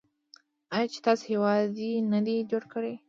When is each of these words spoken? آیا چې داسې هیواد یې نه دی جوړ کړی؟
آیا 0.75 0.87
چې 0.93 0.99
داسې 1.05 1.23
هیواد 1.31 1.71
یې 1.87 1.93
نه 2.13 2.19
دی 2.25 2.35
جوړ 2.51 2.63
کړی؟ 2.73 2.93